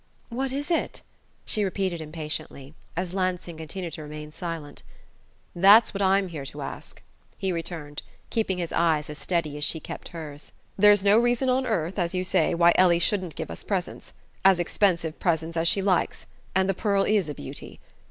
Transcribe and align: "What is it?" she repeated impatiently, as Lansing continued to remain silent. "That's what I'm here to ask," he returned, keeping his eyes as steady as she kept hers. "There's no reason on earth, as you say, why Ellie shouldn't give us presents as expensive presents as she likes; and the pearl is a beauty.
"What 0.29 0.51
is 0.51 0.71
it?" 0.71 1.01
she 1.45 1.63
repeated 1.63 2.01
impatiently, 2.01 2.73
as 2.97 3.13
Lansing 3.13 3.57
continued 3.57 3.93
to 3.93 4.01
remain 4.01 4.31
silent. 4.31 4.81
"That's 5.55 5.93
what 5.93 6.01
I'm 6.01 6.29
here 6.29 6.43
to 6.43 6.63
ask," 6.63 7.03
he 7.37 7.51
returned, 7.51 8.01
keeping 8.31 8.57
his 8.57 8.71
eyes 8.73 9.11
as 9.11 9.19
steady 9.19 9.57
as 9.57 9.63
she 9.63 9.79
kept 9.79 10.07
hers. 10.07 10.53
"There's 10.75 11.03
no 11.03 11.19
reason 11.19 11.49
on 11.49 11.67
earth, 11.67 11.99
as 11.99 12.15
you 12.15 12.23
say, 12.23 12.55
why 12.55 12.71
Ellie 12.77 12.97
shouldn't 12.97 13.35
give 13.35 13.51
us 13.51 13.61
presents 13.61 14.11
as 14.43 14.59
expensive 14.59 15.19
presents 15.19 15.55
as 15.55 15.67
she 15.67 15.83
likes; 15.83 16.25
and 16.55 16.67
the 16.67 16.73
pearl 16.73 17.03
is 17.03 17.29
a 17.29 17.35
beauty. 17.35 17.79